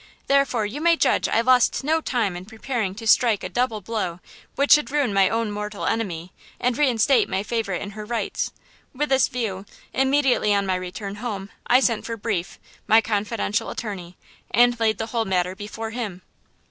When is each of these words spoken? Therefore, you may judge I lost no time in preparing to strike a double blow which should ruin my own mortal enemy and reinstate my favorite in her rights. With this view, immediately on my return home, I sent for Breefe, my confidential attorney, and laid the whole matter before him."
Therefore, 0.25 0.65
you 0.65 0.81
may 0.81 0.95
judge 0.95 1.29
I 1.29 1.41
lost 1.41 1.83
no 1.83 2.01
time 2.01 2.35
in 2.35 2.45
preparing 2.45 2.95
to 2.95 3.05
strike 3.05 3.43
a 3.43 3.49
double 3.49 3.81
blow 3.81 4.19
which 4.55 4.71
should 4.71 4.89
ruin 4.89 5.13
my 5.13 5.29
own 5.29 5.51
mortal 5.51 5.85
enemy 5.85 6.33
and 6.59 6.75
reinstate 6.75 7.29
my 7.29 7.43
favorite 7.43 7.83
in 7.83 7.91
her 7.91 8.03
rights. 8.03 8.51
With 8.95 9.09
this 9.09 9.27
view, 9.27 9.63
immediately 9.93 10.55
on 10.55 10.65
my 10.65 10.73
return 10.73 11.17
home, 11.17 11.51
I 11.67 11.81
sent 11.81 12.03
for 12.07 12.17
Breefe, 12.17 12.57
my 12.87 12.99
confidential 12.99 13.69
attorney, 13.69 14.17
and 14.49 14.79
laid 14.79 14.97
the 14.97 15.05
whole 15.13 15.25
matter 15.25 15.55
before 15.55 15.91
him." 15.91 16.23